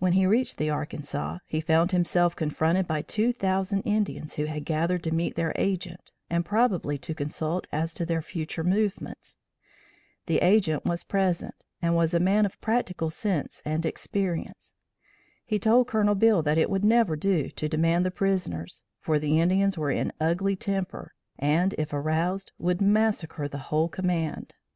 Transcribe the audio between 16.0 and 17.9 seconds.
Beale that it would never do to